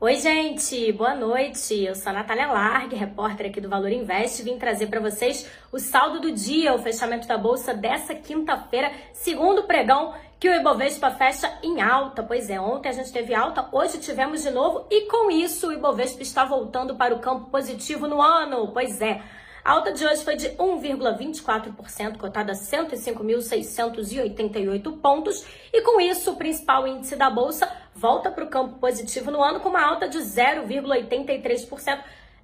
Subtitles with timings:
[0.00, 1.82] Oi, gente, boa noite.
[1.82, 5.80] Eu sou a Natália Largue, repórter aqui do Valor Invest, vim trazer para vocês o
[5.80, 11.52] saldo do dia, o fechamento da bolsa dessa quinta-feira, segundo pregão que o Ibovespa fecha
[11.64, 12.22] em alta.
[12.22, 15.72] Pois é, ontem a gente teve alta, hoje tivemos de novo e com isso o
[15.72, 18.70] Ibovespa está voltando para o campo positivo no ano.
[18.72, 19.20] Pois é.
[19.68, 26.36] A alta de hoje foi de 1,24%, cotada a 105.688 pontos, e com isso o
[26.36, 30.16] principal índice da bolsa volta para o campo positivo no ano com uma alta de
[30.20, 31.98] 0,83%.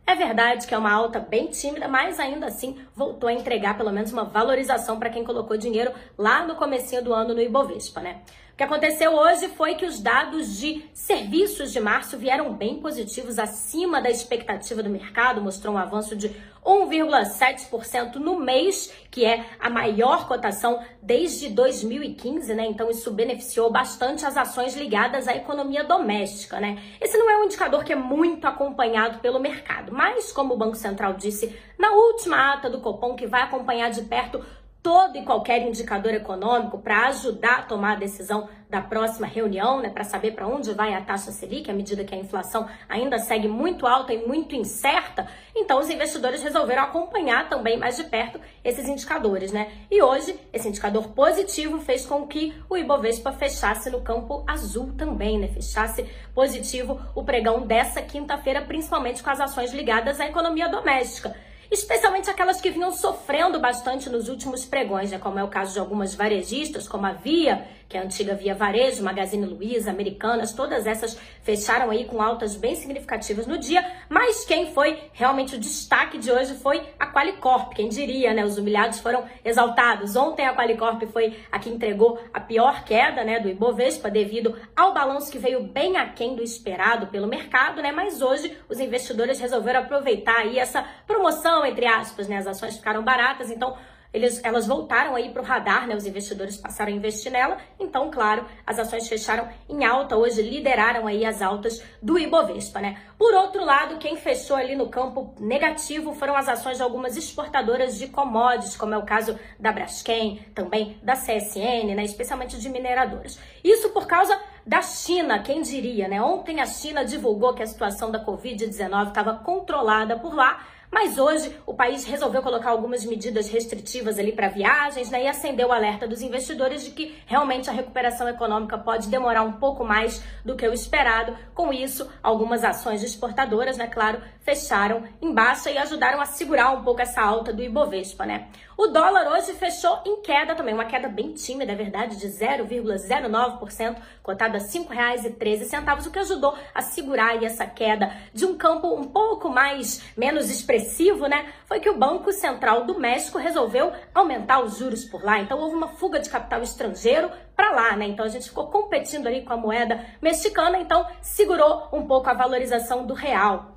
[0.06, 3.90] É verdade que é uma alta bem tímida, mas ainda assim voltou a entregar pelo
[3.90, 8.20] menos uma valorização para quem colocou dinheiro lá no comecinho do ano no Ibovespa, né?
[8.54, 13.36] O que aconteceu hoje foi que os dados de serviços de março vieram bem positivos,
[13.36, 16.28] acima da expectativa do mercado, mostrou um avanço de
[16.64, 22.64] 1,7% no mês, que é a maior cotação desde 2015, né?
[22.66, 26.80] Então isso beneficiou bastante as ações ligadas à economia doméstica, né?
[27.00, 30.76] Esse não é um indicador que é muito acompanhado pelo mercado, mas como o Banco
[30.76, 34.40] Central disse na última ata do Copom, que vai acompanhar de perto
[34.84, 39.88] todo e qualquer indicador econômico para ajudar a tomar a decisão da próxima reunião, né,
[39.88, 43.48] para saber para onde vai a taxa Selic, à medida que a inflação ainda segue
[43.48, 45.26] muito alta e muito incerta.
[45.56, 49.72] Então, os investidores resolveram acompanhar também mais de perto esses indicadores, né?
[49.90, 55.38] E hoje, esse indicador positivo fez com que o Ibovespa fechasse no campo azul também,
[55.38, 55.48] né?
[55.48, 61.34] Fechasse positivo o pregão dessa quinta-feira, principalmente com as ações ligadas à economia doméstica
[61.70, 65.18] especialmente aquelas que vinham sofrendo bastante nos últimos pregões, né?
[65.18, 68.56] como é o caso de algumas varejistas, como a Via, que é a antiga Via
[68.56, 74.44] Varejo, Magazine Luiza, Americanas, todas essas fecharam aí com altas bem significativas no dia, mas
[74.44, 78.44] quem foi realmente o destaque de hoje foi a Qualicorp, quem diria, né?
[78.44, 80.16] Os humilhados foram exaltados.
[80.16, 84.92] Ontem a Qualicorp foi a que entregou a pior queda, né, do Ibovespa devido ao
[84.92, 87.92] balanço que veio bem aquém do esperado pelo mercado, né?
[87.92, 92.38] Mas hoje os investidores resolveram aproveitar aí essa promoção, entre aspas, né?
[92.38, 93.76] As ações ficaram baratas, então
[94.14, 95.96] eles, elas voltaram aí para o radar, né?
[95.96, 97.58] Os investidores passaram a investir nela.
[97.80, 102.96] Então, claro, as ações fecharam em alta hoje, lideraram aí as altas do Ibovespa, né?
[103.18, 107.98] Por outro lado, quem fechou ali no campo negativo foram as ações de algumas exportadoras
[107.98, 112.04] de commodities, como é o caso da Braskem, também da CSN, né?
[112.04, 113.40] Especialmente de mineradoras.
[113.64, 116.22] Isso por causa da China, quem diria, né?
[116.22, 121.52] Ontem a China divulgou que a situação da Covid-19 estava controlada por lá mas hoje
[121.66, 125.24] o país resolveu colocar algumas medidas restritivas ali para viagens, né?
[125.24, 129.54] E acendeu o alerta dos investidores de que realmente a recuperação econômica pode demorar um
[129.54, 131.36] pouco mais do que o esperado.
[131.52, 136.84] Com isso, algumas ações exportadoras, né, claro, fecharam em baixa e ajudaram a segurar um
[136.84, 138.46] pouco essa alta do Ibovespa, né?
[138.76, 143.96] O dólar hoje fechou em queda também, uma queda bem tímida, é verdade, de 0,09%,
[144.20, 149.04] cotado a R$ 5,13, o que ajudou a segurar essa queda de um campo um
[149.04, 154.60] pouco mais menos expressivo expressivo, né, foi que o Banco Central do México resolveu aumentar
[154.60, 155.40] os juros por lá.
[155.40, 158.06] Então houve uma fuga de capital estrangeiro para lá, né?
[158.06, 162.34] Então a gente ficou competindo ali com a moeda mexicana, então segurou um pouco a
[162.34, 163.72] valorização do real.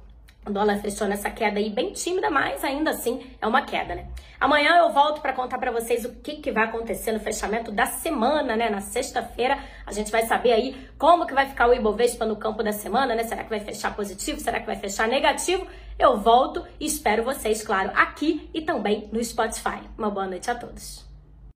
[0.45, 4.07] O dólar fechou nessa queda aí bem tímida, mas ainda assim é uma queda, né?
[4.39, 7.85] Amanhã eu volto para contar para vocês o que, que vai acontecer no fechamento da
[7.85, 8.69] semana, né?
[8.69, 12.63] Na sexta-feira a gente vai saber aí como que vai ficar o Ibovespa no campo
[12.63, 13.23] da semana, né?
[13.23, 14.39] Será que vai fechar positivo?
[14.39, 15.67] Será que vai fechar negativo?
[15.99, 19.81] Eu volto e espero vocês, claro, aqui e também no Spotify.
[19.97, 21.06] Uma boa noite a todos.